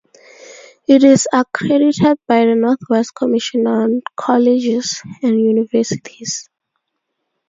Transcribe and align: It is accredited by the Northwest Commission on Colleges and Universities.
It 0.87 1.03
is 1.03 1.27
accredited 1.31 2.17
by 2.25 2.45
the 2.47 2.55
Northwest 2.55 3.13
Commission 3.13 3.67
on 3.67 4.01
Colleges 4.15 4.99
and 5.21 5.39
Universities. 5.39 6.49